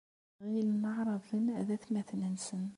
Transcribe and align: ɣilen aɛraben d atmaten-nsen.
ɣilen 0.51 0.83
aɛraben 0.91 1.45
d 1.67 1.69
atmaten-nsen. 1.75 2.65